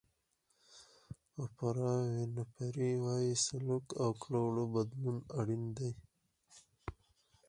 [1.39, 5.91] اوپرا وینفري وایي سلوک او کړو وړو بدلون اړین دی.